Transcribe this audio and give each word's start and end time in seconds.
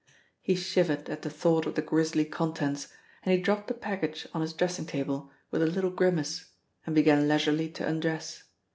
He 0.41 0.55
shivered 0.55 1.11
at 1.11 1.21
the 1.21 1.29
thought 1.29 1.67
of 1.67 1.75
the 1.75 1.83
grisly 1.83 2.25
contents, 2.25 2.87
and 3.21 3.35
he 3.35 3.39
dropped 3.39 3.67
the 3.67 3.75
package 3.75 4.27
on 4.33 4.41
his 4.41 4.51
dressing 4.51 4.87
table 4.87 5.31
with 5.51 5.61
a 5.61 5.67
little 5.67 5.91
grimace 5.91 6.45
and 6.87 6.95
began 6.95 7.27
leisurely 7.29 7.69
to 7.69 7.87
undress. 7.87 8.45